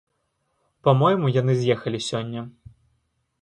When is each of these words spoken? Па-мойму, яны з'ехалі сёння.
Па-мойму, 0.87 1.29
яны 1.35 1.53
з'ехалі 1.59 1.99
сёння. 2.09 2.41